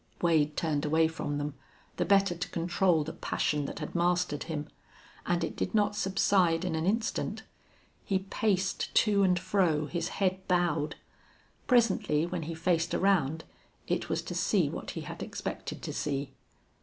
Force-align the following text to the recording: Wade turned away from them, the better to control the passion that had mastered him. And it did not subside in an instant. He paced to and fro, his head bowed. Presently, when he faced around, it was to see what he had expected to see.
Wade 0.19 0.57
turned 0.57 0.83
away 0.83 1.07
from 1.07 1.37
them, 1.37 1.53
the 1.97 2.05
better 2.05 2.33
to 2.33 2.49
control 2.49 3.03
the 3.03 3.13
passion 3.13 3.65
that 3.65 3.77
had 3.77 3.93
mastered 3.93 4.45
him. 4.45 4.65
And 5.27 5.43
it 5.43 5.55
did 5.55 5.75
not 5.75 5.95
subside 5.95 6.65
in 6.65 6.73
an 6.73 6.87
instant. 6.87 7.43
He 8.03 8.17
paced 8.17 8.91
to 8.95 9.21
and 9.21 9.37
fro, 9.37 9.85
his 9.85 10.07
head 10.17 10.39
bowed. 10.47 10.95
Presently, 11.67 12.25
when 12.25 12.41
he 12.41 12.55
faced 12.55 12.95
around, 12.95 13.43
it 13.85 14.09
was 14.09 14.23
to 14.23 14.33
see 14.33 14.71
what 14.71 14.89
he 14.97 15.01
had 15.01 15.21
expected 15.21 15.83
to 15.83 15.93
see. 15.93 16.33